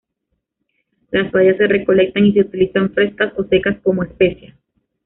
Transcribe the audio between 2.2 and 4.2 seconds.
y se utilizan frescas o secas como